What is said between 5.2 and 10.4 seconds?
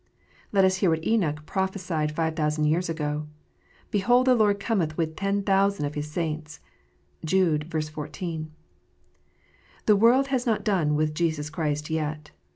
thousands of His saints." (Jude 14.) The world